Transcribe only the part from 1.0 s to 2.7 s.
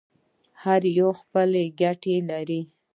خپله ګټه لري.